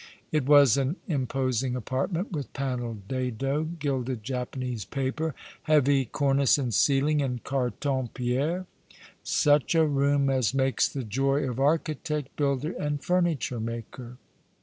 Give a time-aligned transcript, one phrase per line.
[0.31, 7.19] It was an imposing apartment, with panelled dado, gilded Japanese paper, heavy cornice and ceiling,
[7.19, 8.65] in carton lyii'rre—
[9.43, 14.17] such a room as makes the joy of architect, builder, and furniture maker.